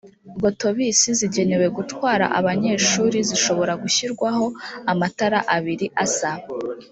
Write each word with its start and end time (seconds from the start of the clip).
gotobisi 0.43 1.07
zigenewe 1.19 1.67
gutwara 1.77 2.25
abanyeshuri 2.39 3.17
zishobora 3.29 3.73
gushyirwaho 3.83 4.45
amatara 4.91 5.39
abiri 5.55 5.85
asa 6.03 6.31